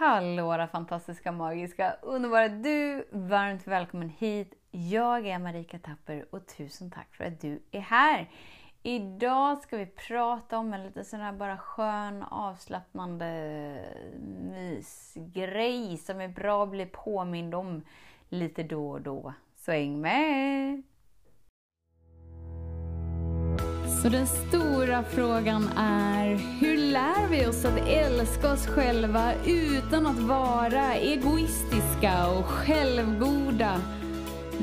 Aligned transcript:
Hallå 0.00 0.52
alla 0.52 0.68
fantastiska, 0.68 1.32
magiska, 1.32 1.96
underbara 2.02 2.48
du! 2.48 3.08
Varmt 3.10 3.66
välkommen 3.66 4.08
hit. 4.08 4.54
Jag 4.70 5.26
är 5.26 5.38
Marika 5.38 5.78
Tapper 5.78 6.26
och 6.30 6.46
tusen 6.46 6.90
tack 6.90 7.14
för 7.14 7.24
att 7.24 7.40
du 7.40 7.62
är 7.70 7.80
här. 7.80 8.30
Idag 8.82 9.58
ska 9.58 9.76
vi 9.76 9.86
prata 9.86 10.58
om 10.58 10.74
en 10.74 10.82
lite 10.82 11.04
sån 11.04 11.20
här 11.20 11.32
bara 11.32 11.58
skön, 11.58 12.22
avslappnande 12.22 13.26
mysgrej 14.52 15.96
som 15.96 16.20
är 16.20 16.28
bra 16.28 16.62
att 16.62 16.70
bli 16.70 16.86
påmind 16.86 17.54
om 17.54 17.82
lite 18.28 18.62
då 18.62 18.90
och 18.90 19.00
då. 19.00 19.32
Så 19.56 19.72
häng 19.72 20.00
med! 20.00 20.82
Så 24.02 24.08
den 24.08 24.26
stora 24.26 25.02
frågan 25.02 25.68
är, 25.76 26.36
hur 26.60 26.77
lär 26.92 27.28
vi 27.30 27.46
oss 27.46 27.64
att 27.64 27.88
älska 27.88 28.52
oss 28.52 28.66
själva 28.66 29.32
utan 29.46 30.06
att 30.06 30.18
vara 30.18 30.94
egoistiska 30.94 32.28
och 32.28 32.44
självgoda? 32.44 33.80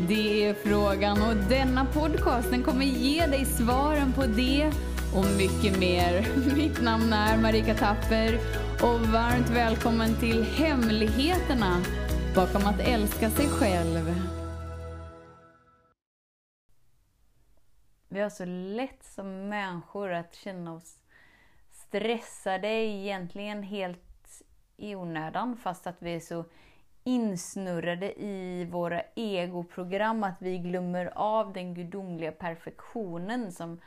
Det 0.07 0.47
är 0.47 0.53
frågan 0.53 1.21
och 1.21 1.35
denna 1.49 1.85
podcast 1.85 2.49
den 2.51 2.63
kommer 2.63 2.85
ge 2.85 3.25
dig 3.25 3.45
svaren 3.45 4.13
på 4.13 4.25
det 4.25 4.71
och 5.15 5.25
mycket 5.37 5.79
mer. 5.79 6.27
Mitt 6.55 6.81
namn 6.81 7.13
är 7.13 7.37
Marika 7.37 7.75
Tapper 7.75 8.39
och 8.81 8.99
varmt 8.99 9.49
välkommen 9.49 10.15
till 10.19 10.43
Hemligheterna 10.43 11.81
bakom 12.35 12.65
att 12.65 12.79
älska 12.79 13.29
sig 13.29 13.47
själv. 13.47 14.15
Vi 18.09 18.19
har 18.19 18.29
så 18.29 18.45
lätt 18.45 19.03
som 19.03 19.49
människor 19.49 20.13
att 20.13 20.35
känna 20.35 20.73
oss 20.73 21.04
stressade 21.95 22.67
egentligen 22.67 23.63
helt 23.63 24.41
i 24.77 24.95
onödan 24.95 25.57
fast 25.57 25.87
att 25.87 25.95
vi 25.99 26.15
är 26.15 26.19
så 26.19 26.45
insnurrade 27.03 28.21
i 28.21 28.67
våra 28.71 29.01
egoprogram 29.15 30.23
att 30.23 30.35
vi 30.39 30.57
glömmer 30.57 31.11
av 31.15 31.53
den 31.53 31.73
gudomliga 31.73 32.31
perfektionen 32.31 33.51
som 33.51 33.81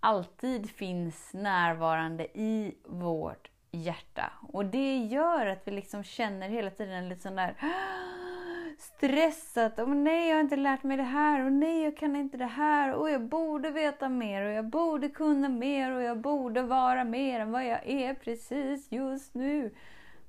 alltid 0.00 0.70
finns 0.70 1.32
närvarande 1.32 2.24
i 2.38 2.74
vårt 2.84 3.50
hjärta. 3.70 4.32
Och 4.52 4.64
det 4.64 4.96
gör 4.96 5.46
att 5.46 5.68
vi 5.68 5.72
liksom 5.72 6.04
känner 6.04 6.48
hela 6.48 6.70
tiden 6.70 6.94
en 6.94 7.08
liten 7.08 7.22
sån 7.22 7.36
där 7.36 7.54
stressat. 9.04 9.78
Åh 9.78 9.94
nej, 9.94 10.28
jag 10.28 10.36
har 10.36 10.40
inte 10.40 10.56
lärt 10.56 10.82
mig 10.82 10.96
det 10.96 11.02
här. 11.02 11.44
Och 11.44 11.52
nej, 11.52 11.82
jag 11.82 11.96
kan 11.96 12.16
inte 12.16 12.36
det 12.36 12.46
här. 12.46 12.92
Och 12.92 13.10
jag 13.10 13.22
borde 13.22 13.70
veta 13.70 14.08
mer 14.08 14.42
och 14.42 14.52
jag 14.52 14.64
borde 14.64 15.08
kunna 15.08 15.48
mer 15.48 15.92
och 15.92 16.02
jag 16.02 16.18
borde 16.18 16.62
vara 16.62 17.04
mer 17.04 17.40
än 17.40 17.52
vad 17.52 17.66
jag 17.66 17.86
är 17.86 18.14
precis 18.14 18.92
just 18.92 19.34
nu. 19.34 19.74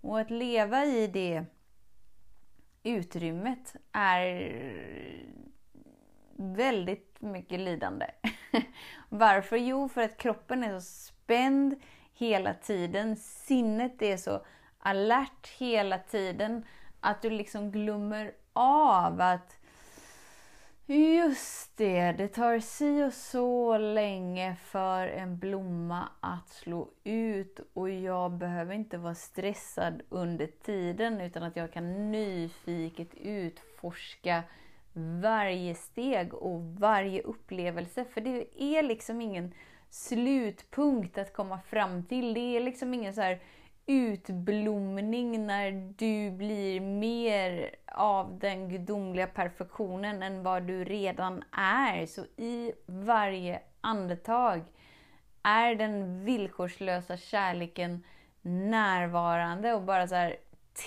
Och 0.02 0.20
att 0.20 0.30
leva 0.30 0.86
i 0.86 1.08
det 1.08 1.46
utrymmet 2.84 3.76
är 3.92 4.52
väldigt 6.36 7.22
mycket 7.22 7.60
lidande. 7.60 8.06
Varför? 9.10 9.58
Jo, 9.58 9.90
för 9.90 10.02
att 10.02 10.18
kroppen 10.18 10.64
är 10.64 10.80
så 10.80 10.82
spänd 10.82 11.76
hela 12.14 12.54
tiden. 12.54 13.16
Sinnet 13.16 14.02
är 14.02 14.18
så 14.18 14.46
alert 14.80 15.48
hela 15.58 15.98
tiden 15.98 16.66
att 17.00 17.22
du 17.22 17.30
liksom 17.30 17.72
glömmer 17.72 18.32
av 18.56 19.22
att 19.22 19.58
Just 20.88 21.78
det, 21.78 22.12
det 22.12 22.28
tar 22.28 22.60
si 22.60 23.04
och 23.04 23.14
så 23.14 23.78
länge 23.78 24.56
för 24.56 25.08
en 25.08 25.38
blomma 25.38 26.10
att 26.20 26.50
slå 26.50 26.90
ut 27.04 27.60
och 27.74 27.90
jag 27.90 28.32
behöver 28.32 28.76
inte 28.76 28.98
vara 28.98 29.16
stressad 29.16 30.02
under 30.10 30.48
tiden 30.48 31.22
utan 31.22 31.44
att 31.44 31.56
jag 31.56 31.74
kan 31.74 32.12
nyfiket 32.12 33.14
utforska 33.14 34.44
varje 35.22 35.76
steg 35.76 36.34
och 36.34 36.62
varje 36.62 37.22
upplevelse. 37.22 38.06
För 38.06 38.22
det 38.22 38.64
är 38.64 38.84
liksom 38.84 39.22
ingen 39.22 39.54
slutpunkt 39.90 41.18
att 41.18 41.34
komma 41.34 41.60
fram 41.60 42.04
till. 42.04 42.34
Det 42.34 42.58
är 42.58 42.60
liksom 42.60 42.94
ingen 42.94 43.14
så 43.14 43.22
här 43.22 43.40
utblomning 43.88 45.48
när 45.48 45.72
du 45.98 46.32
blir 46.32 46.82
mer 46.82 47.76
av 47.86 48.40
den 48.40 48.70
gudomliga 48.70 49.28
perfektionen 49.28 50.24
än 50.24 50.44
vad 50.44 50.64
du 50.64 50.84
redan 50.84 51.44
är. 51.52 52.06
Så 52.06 52.22
i 52.38 52.72
varje 52.86 53.62
andetag 53.82 54.62
är 55.44 55.76
den 55.76 56.26
villkorslösa 56.26 57.18
kärleken 57.18 58.04
närvarande 58.42 59.74
och 59.74 59.82
bara 59.82 60.08
så 60.08 60.16
här 60.16 60.36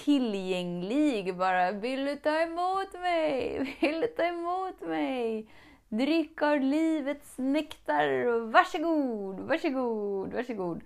tillgänglig. 0.05 1.37
Bara, 1.37 1.73
vill 1.73 2.05
du 2.05 2.17
ta 2.17 2.41
emot 2.41 2.93
mig? 2.93 3.77
Vill 3.81 4.01
du 4.01 4.07
ta 4.07 4.23
emot 4.23 4.81
mig? 4.81 5.47
Dryck 5.89 6.43
av 6.43 6.61
livets 6.61 7.35
nektar. 7.39 8.41
Varsågod, 8.51 9.41
varsågod, 9.41 10.35
varsågod. 10.35 10.83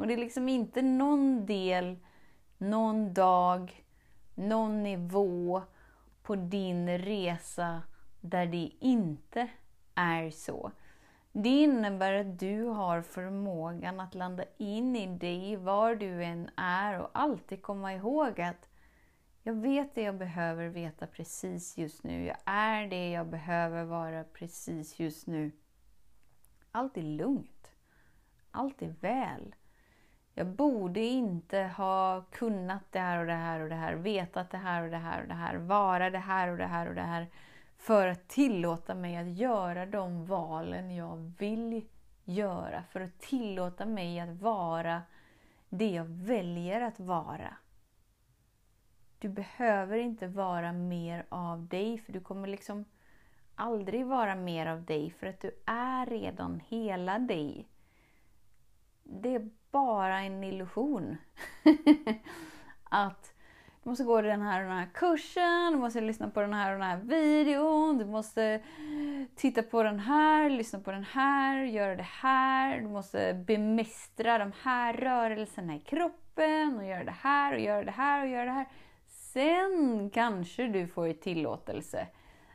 Och 0.00 0.06
det 0.06 0.12
är 0.12 0.18
liksom 0.18 0.48
inte 0.48 0.82
någon 0.82 1.46
del, 1.46 1.98
någon 2.58 3.14
dag, 3.14 3.84
någon 4.34 4.82
nivå 4.82 5.62
på 6.22 6.36
din 6.36 6.98
resa 6.98 7.82
där 8.20 8.46
det 8.46 8.70
inte 8.80 9.48
är 9.94 10.30
så. 10.30 10.72
Det 11.32 11.48
innebär 11.48 12.12
att 12.12 12.38
du 12.38 12.64
har 12.64 13.02
förmågan 13.02 14.00
att 14.00 14.14
landa 14.14 14.44
in 14.58 14.96
i 14.96 15.06
dig 15.06 15.56
var 15.56 15.94
du 15.94 16.24
än 16.24 16.50
är 16.56 17.00
och 17.00 17.10
alltid 17.12 17.62
komma 17.62 17.94
ihåg 17.94 18.40
att 18.40 18.68
jag 19.42 19.54
vet 19.54 19.94
det 19.94 20.02
jag 20.02 20.18
behöver 20.18 20.68
veta 20.68 21.06
precis 21.06 21.78
just 21.78 22.04
nu. 22.04 22.24
Jag 22.24 22.38
är 22.44 22.86
det 22.86 23.10
jag 23.10 23.26
behöver 23.26 23.84
vara 23.84 24.24
precis 24.24 24.98
just 24.98 25.26
nu. 25.26 25.50
Allt 26.70 26.96
är 26.96 27.02
lugnt. 27.02 27.72
Allt 28.50 28.82
är 28.82 28.94
väl. 29.00 29.54
Jag 30.40 30.48
borde 30.48 31.00
inte 31.00 31.58
ha 31.58 32.24
kunnat 32.30 32.82
det 32.90 32.98
här 32.98 33.18
och 33.20 33.26
det 33.26 33.32
här 33.32 33.60
och 33.60 33.68
det 33.68 33.74
här, 33.74 33.94
vetat 33.94 34.50
det 34.50 34.58
här 34.58 34.82
och 34.82 34.90
det 34.90 34.96
här 34.96 35.22
och 35.22 35.28
det 35.28 35.34
här, 35.34 35.56
vara 35.56 36.10
det 36.10 36.18
här 36.18 36.48
och 36.48 36.56
det 36.58 36.66
här 36.66 36.88
och 36.88 36.94
det 36.94 37.00
här 37.00 37.26
för 37.76 38.06
att 38.06 38.28
tillåta 38.28 38.94
mig 38.94 39.16
att 39.16 39.28
göra 39.28 39.86
de 39.86 40.26
valen 40.26 40.96
jag 40.96 41.32
vill 41.38 41.84
göra. 42.24 42.82
För 42.90 43.00
att 43.00 43.18
tillåta 43.18 43.86
mig 43.86 44.20
att 44.20 44.40
vara 44.40 45.02
det 45.68 45.90
jag 45.90 46.04
väljer 46.04 46.80
att 46.80 47.00
vara. 47.00 47.56
Du 49.18 49.28
behöver 49.28 49.98
inte 49.98 50.26
vara 50.26 50.72
mer 50.72 51.26
av 51.28 51.66
dig, 51.66 51.98
för 51.98 52.12
du 52.12 52.20
kommer 52.20 52.48
liksom 52.48 52.84
aldrig 53.54 54.06
vara 54.06 54.34
mer 54.34 54.66
av 54.66 54.84
dig, 54.84 55.10
för 55.10 55.26
att 55.26 55.40
du 55.40 55.50
är 55.66 56.06
redan 56.06 56.60
hela 56.68 57.18
dig. 57.18 57.66
Det 59.12 59.34
är 59.34 59.50
bara 59.70 60.20
en 60.20 60.44
illusion. 60.44 61.16
att 62.84 63.34
du 63.82 63.90
måste 63.90 64.04
gå 64.04 64.22
den 64.22 64.42
här 64.42 64.62
och 64.62 64.68
den 64.68 64.78
här 64.78 64.88
kursen, 64.94 65.72
du 65.72 65.78
måste 65.78 66.00
lyssna 66.00 66.30
på 66.30 66.40
den 66.40 66.54
här 66.54 66.72
och 66.72 66.78
den 66.78 66.88
här 66.88 66.96
videon, 66.96 67.98
du 67.98 68.04
måste 68.04 68.60
titta 69.36 69.62
på 69.62 69.82
den 69.82 70.00
här, 70.00 70.50
lyssna 70.50 70.80
på 70.80 70.90
den 70.90 71.04
här, 71.04 71.64
göra 71.64 71.96
det 71.96 72.02
här, 72.02 72.80
du 72.80 72.88
måste 72.88 73.34
bemästra 73.46 74.38
de 74.38 74.52
här 74.62 74.92
rörelserna 74.92 75.76
i 75.76 75.80
kroppen 75.80 76.78
och 76.78 76.84
göra 76.84 77.04
det 77.04 77.16
här 77.20 77.54
och 77.54 77.60
göra 77.60 77.84
det 77.84 77.90
här 77.90 78.22
och 78.22 78.28
göra 78.28 78.44
det 78.44 78.50
här. 78.50 78.68
Sen 79.08 80.10
kanske 80.10 80.66
du 80.66 80.86
får 80.86 81.12
tillåtelse 81.12 82.06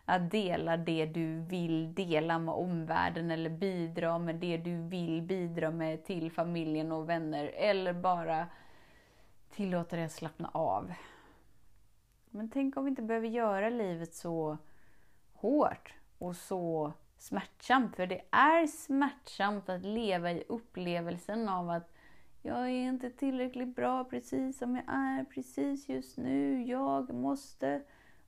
att 0.05 0.31
dela 0.31 0.77
det 0.77 1.05
du 1.05 1.39
vill 1.39 1.93
dela 1.93 2.39
med 2.39 2.53
omvärlden 2.55 3.31
eller 3.31 3.49
bidra 3.49 4.17
med 4.17 4.35
det 4.35 4.57
du 4.57 4.81
vill 4.81 5.21
bidra 5.21 5.71
med 5.71 6.03
till 6.03 6.31
familjen 6.31 6.91
och 6.91 7.09
vänner 7.09 7.51
eller 7.55 7.93
bara 7.93 8.47
tillåta 9.49 9.95
dig 9.95 10.05
att 10.05 10.11
slappna 10.11 10.49
av. 10.53 10.93
Men 12.29 12.49
tänk 12.49 12.77
om 12.77 12.85
vi 12.85 12.89
inte 12.89 13.01
behöver 13.01 13.27
göra 13.27 13.69
livet 13.69 14.13
så 14.13 14.57
hårt 15.33 15.93
och 16.17 16.35
så 16.35 16.93
smärtsamt. 17.17 17.95
För 17.95 18.07
det 18.07 18.21
är 18.31 18.67
smärtsamt 18.67 19.69
att 19.69 19.85
leva 19.85 20.31
i 20.31 20.43
upplevelsen 20.47 21.49
av 21.49 21.69
att 21.69 21.91
jag 22.41 22.57
är 22.57 22.67
inte 22.67 23.09
tillräckligt 23.09 23.75
bra 23.75 24.03
precis 24.03 24.57
som 24.57 24.75
jag 24.75 24.85
är 24.87 25.23
precis 25.23 25.89
just 25.89 26.17
nu. 26.17 26.63
Jag 26.63 27.13
måste 27.13 27.81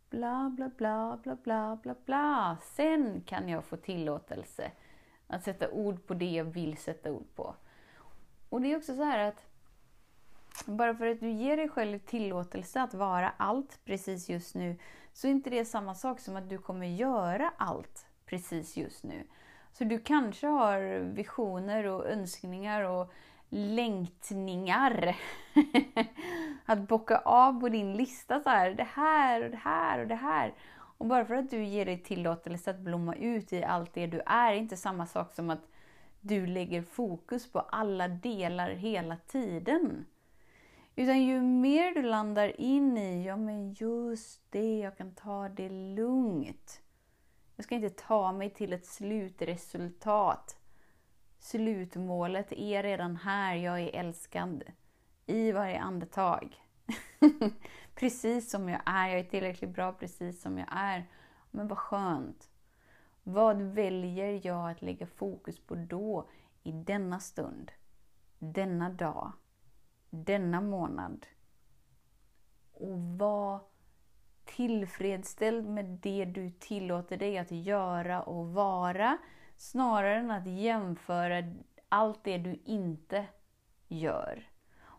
bla 0.09 0.53
bla 0.55 0.69
bla 0.77 1.19
bla 1.23 1.35
bla 1.35 1.77
bla 1.83 1.95
bla. 2.05 2.57
Sen 2.61 3.21
kan 3.25 3.49
jag 3.49 3.65
få 3.65 3.77
tillåtelse 3.77 4.71
att 5.27 5.43
sätta 5.43 5.69
ord 5.69 6.07
på 6.07 6.13
det 6.13 6.31
jag 6.31 6.45
vill 6.45 6.77
sätta 6.77 7.11
ord 7.11 7.35
på. 7.35 7.55
Och 8.49 8.61
det 8.61 8.71
är 8.71 8.77
också 8.77 8.95
så 8.95 9.03
här 9.03 9.19
att 9.19 9.45
bara 10.65 10.95
för 10.95 11.07
att 11.07 11.19
du 11.19 11.29
ger 11.29 11.57
dig 11.57 11.69
själv 11.69 11.99
tillåtelse 11.99 12.81
att 12.81 12.93
vara 12.93 13.33
allt 13.37 13.79
precis 13.85 14.29
just 14.29 14.55
nu, 14.55 14.77
så 15.13 15.27
är 15.27 15.31
inte 15.31 15.49
det 15.49 15.65
samma 15.65 15.95
sak 15.95 16.19
som 16.19 16.35
att 16.35 16.49
du 16.49 16.57
kommer 16.57 16.87
göra 16.87 17.53
allt 17.57 18.05
precis 18.25 18.77
just 18.77 19.03
nu. 19.03 19.23
Så 19.71 19.83
du 19.83 19.99
kanske 19.99 20.47
har 20.47 20.99
visioner 20.99 21.85
och 21.85 22.05
önskningar 22.05 22.81
och 22.83 23.13
längtningar. 23.49 25.15
att 26.65 26.87
bocka 26.87 27.17
av 27.17 27.59
på 27.59 27.69
din 27.69 27.93
lista 27.93 28.39
så 28.39 28.49
här, 28.49 28.73
det 28.73 28.87
här 28.93 29.43
och 29.43 29.51
det 29.51 29.57
här 29.57 29.99
och 29.99 30.07
det 30.07 30.15
här. 30.15 30.53
Och 30.97 31.05
bara 31.05 31.25
för 31.25 31.35
att 31.35 31.49
du 31.49 31.63
ger 31.63 31.85
dig 31.85 32.03
tillåtelse 32.03 32.71
att 32.71 32.79
blomma 32.79 33.15
ut 33.15 33.53
i 33.53 33.63
allt 33.63 33.93
det 33.93 34.07
du 34.07 34.21
är, 34.25 34.51
är 34.51 34.55
inte 34.55 34.77
samma 34.77 35.05
sak 35.05 35.33
som 35.33 35.49
att 35.49 35.67
du 36.21 36.47
lägger 36.47 36.81
fokus 36.81 37.51
på 37.51 37.59
alla 37.59 38.07
delar 38.07 38.69
hela 38.69 39.17
tiden. 39.17 40.05
Utan 40.95 41.23
ju 41.23 41.41
mer 41.41 41.95
du 41.95 42.01
landar 42.01 42.61
in 42.61 42.97
i, 42.97 43.25
ja 43.25 43.35
men 43.35 43.73
just 43.73 44.41
det, 44.51 44.79
jag 44.79 44.97
kan 44.97 45.11
ta 45.15 45.49
det 45.49 45.69
lugnt. 45.69 46.81
Jag 47.55 47.63
ska 47.63 47.75
inte 47.75 47.89
ta 47.89 48.31
mig 48.31 48.49
till 48.49 48.73
ett 48.73 48.85
slutresultat. 48.85 50.57
Slutmålet 51.47 52.51
är 52.51 52.83
redan 52.83 53.15
här, 53.15 53.55
jag 53.55 53.79
är 53.79 53.95
älskad. 53.95 54.63
I 55.25 55.51
varje 55.51 55.79
andetag. 55.79 56.55
precis 57.95 58.49
som 58.49 58.69
jag 58.69 58.81
är, 58.85 59.07
jag 59.07 59.19
är 59.19 59.23
tillräckligt 59.23 59.69
bra 59.69 59.93
precis 59.93 60.41
som 60.41 60.57
jag 60.57 60.67
är. 60.71 61.05
Men 61.51 61.67
vad 61.67 61.77
skönt. 61.77 62.49
Vad 63.23 63.61
väljer 63.61 64.47
jag 64.47 64.71
att 64.71 64.81
lägga 64.81 65.07
fokus 65.07 65.59
på 65.59 65.75
då, 65.75 66.29
i 66.63 66.71
denna 66.71 67.19
stund, 67.19 67.71
denna 68.39 68.89
dag, 68.89 69.31
denna 70.09 70.61
månad? 70.61 71.27
Och 72.73 72.99
var 72.99 73.59
tillfredsställd 74.45 75.69
med 75.69 75.85
det 75.85 76.25
du 76.25 76.51
tillåter 76.51 77.17
dig 77.17 77.37
att 77.37 77.51
göra 77.51 78.21
och 78.21 78.47
vara, 78.53 79.17
snarare 79.57 80.15
än 80.15 80.31
att 80.31 80.47
jämföra 80.47 81.43
allt 81.89 82.23
det 82.23 82.37
du 82.37 82.59
inte 82.65 83.25
gör. 83.87 84.49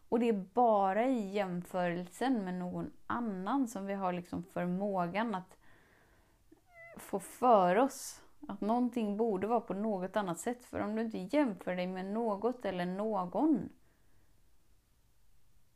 Och 0.09 0.21
det 0.21 0.29
är 0.29 0.47
bara 0.55 1.07
i 1.07 1.31
jämförelsen 1.31 2.45
med 2.45 2.55
någon 2.55 2.91
annan 3.07 3.69
som 3.69 3.87
vi 3.87 3.95
har 3.95 4.13
liksom 4.13 4.43
förmågan 4.43 5.35
att 5.35 5.57
få 6.97 7.21
för 7.21 7.77
oss 7.77 8.23
att 8.49 8.61
någonting 8.61 9.17
borde 9.17 9.47
vara 9.47 9.61
på 9.61 9.75
något 9.75 10.17
annat 10.17 10.39
sätt. 10.39 10.65
För 10.65 10.81
om 10.81 10.97
du 10.97 11.03
inte 11.03 11.37
jämför 11.37 11.77
dig 11.77 11.87
med 11.87 12.07
något 12.07 12.65
eller 12.65 12.87
någon 12.87 13.69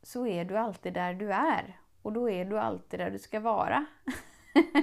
så 0.01 0.27
är 0.27 0.45
du 0.45 0.57
alltid 0.57 0.93
där 0.93 1.13
du 1.13 1.33
är. 1.33 1.79
Och 2.01 2.13
då 2.13 2.29
är 2.29 2.45
du 2.45 2.59
alltid 2.59 2.99
där 2.99 3.11
du 3.11 3.19
ska 3.19 3.39
vara. 3.39 3.85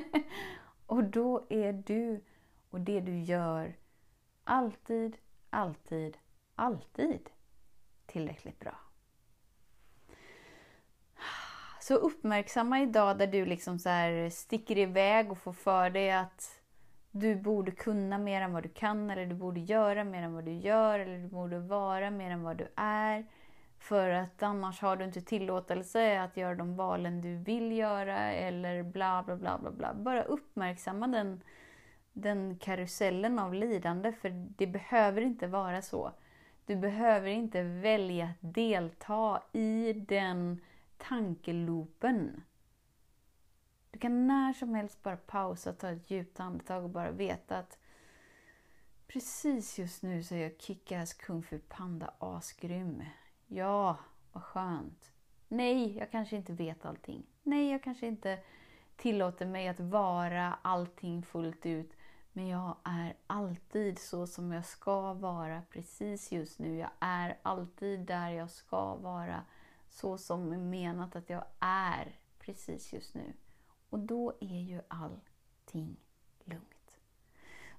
och 0.86 1.04
då 1.04 1.46
är 1.50 1.72
du 1.72 2.24
och 2.70 2.80
det 2.80 3.00
du 3.00 3.18
gör 3.18 3.79
alltid, 4.50 5.16
alltid, 5.50 6.18
alltid 6.54 7.30
tillräckligt 8.06 8.58
bra. 8.58 8.74
Så 11.80 11.94
uppmärksamma 11.94 12.80
idag 12.80 13.18
där 13.18 13.26
du 13.26 13.46
liksom 13.46 13.78
så 13.78 13.90
sticker 14.32 14.78
iväg 14.78 15.32
och 15.32 15.38
får 15.38 15.52
för 15.52 15.90
dig 15.90 16.12
att 16.12 16.60
du 17.10 17.36
borde 17.36 17.70
kunna 17.70 18.18
mer 18.18 18.42
än 18.42 18.52
vad 18.52 18.62
du 18.62 18.68
kan, 18.68 19.10
eller 19.10 19.26
du 19.26 19.34
borde 19.34 19.60
göra 19.60 20.04
mer 20.04 20.22
än 20.22 20.34
vad 20.34 20.44
du 20.44 20.52
gör, 20.52 20.98
eller 20.98 21.18
du 21.18 21.28
borde 21.28 21.58
vara 21.58 22.10
mer 22.10 22.30
än 22.30 22.42
vad 22.42 22.56
du 22.56 22.68
är. 22.76 23.26
För 23.78 24.10
att 24.10 24.42
annars 24.42 24.80
har 24.80 24.96
du 24.96 25.04
inte 25.04 25.20
tillåtelse 25.20 26.20
att 26.20 26.36
göra 26.36 26.54
de 26.54 26.76
valen 26.76 27.20
du 27.20 27.36
vill 27.36 27.72
göra, 27.72 28.32
eller 28.32 28.82
bla 28.82 29.22
bla 29.22 29.36
bla 29.36 29.58
bla 29.58 29.70
bla. 29.70 29.94
Bara 29.94 30.22
uppmärksamma 30.22 31.06
den, 31.06 31.42
den 32.20 32.58
karusellen 32.58 33.38
av 33.38 33.54
lidande, 33.54 34.12
för 34.12 34.30
det 34.30 34.66
behöver 34.66 35.22
inte 35.22 35.46
vara 35.46 35.82
så. 35.82 36.12
Du 36.66 36.76
behöver 36.76 37.28
inte 37.28 37.62
välja 37.62 38.24
att 38.24 38.54
delta 38.54 39.42
i 39.52 39.92
den 39.92 40.60
tankeloopen. 40.98 42.42
Du 43.90 43.98
kan 43.98 44.26
när 44.26 44.52
som 44.52 44.74
helst 44.74 45.02
bara 45.02 45.16
pausa, 45.16 45.72
ta 45.72 45.90
ett 45.90 46.10
djupt 46.10 46.40
andetag 46.40 46.84
och 46.84 46.90
bara 46.90 47.10
veta 47.10 47.58
att 47.58 47.78
precis 49.06 49.78
just 49.78 50.02
nu 50.02 50.22
så 50.22 50.34
är 50.34 50.42
jag 50.42 50.60
kickass 50.60 51.14
kung 51.14 51.42
fu 51.42 51.58
panda 51.58 52.14
asgrym. 52.18 53.04
Ja, 53.46 53.96
vad 54.32 54.42
skönt. 54.42 55.12
Nej, 55.48 55.98
jag 55.98 56.10
kanske 56.10 56.36
inte 56.36 56.52
vet 56.52 56.84
allting. 56.84 57.26
Nej, 57.42 57.70
jag 57.70 57.82
kanske 57.82 58.06
inte 58.06 58.38
tillåter 58.96 59.46
mig 59.46 59.68
att 59.68 59.80
vara 59.80 60.58
allting 60.62 61.22
fullt 61.22 61.66
ut. 61.66 61.92
Men 62.32 62.48
jag 62.48 62.76
är 62.84 63.14
alltid 63.26 63.98
så 63.98 64.26
som 64.26 64.52
jag 64.52 64.64
ska 64.64 65.12
vara 65.12 65.62
precis 65.70 66.32
just 66.32 66.58
nu. 66.58 66.76
Jag 66.76 66.90
är 67.00 67.38
alltid 67.42 68.00
där 68.00 68.30
jag 68.30 68.50
ska 68.50 68.94
vara 68.94 69.42
så 69.88 70.18
som 70.18 70.52
är 70.52 70.58
menat 70.58 71.16
att 71.16 71.30
jag 71.30 71.44
är 71.60 72.16
precis 72.38 72.92
just 72.92 73.14
nu. 73.14 73.32
Och 73.90 73.98
då 73.98 74.32
är 74.40 74.60
ju 74.60 74.80
allting 74.88 75.96
lugnt. 76.44 76.98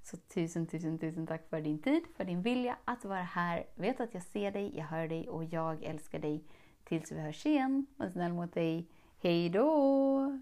Så 0.04 0.18
tusen, 0.18 0.68
tusen, 0.68 1.00
tusen 1.00 1.28
tack 1.28 1.50
för 1.50 1.62
din 1.62 1.82
tid, 1.82 2.04
för 2.16 2.26
din 2.26 2.42
vilja 2.42 2.78
att 2.86 3.06
vara 3.06 3.24
här. 3.24 3.66
Vet 3.76 4.00
att 4.00 4.14
jag 4.14 4.24
ser 4.24 4.52
dig, 4.52 4.78
jag 4.78 4.86
hör 4.86 5.08
dig 5.08 5.30
och 5.30 5.44
jag 5.44 5.84
älskar 5.84 6.20
dig. 6.20 6.44
Tills 6.84 7.12
vi 7.12 7.20
hörs 7.20 7.46
igen, 7.46 7.86
var 7.96 8.10
snäll 8.10 8.34
mot 8.34 8.54
dig. 8.54 8.88
Hej 9.22 9.50
då! 9.50 10.42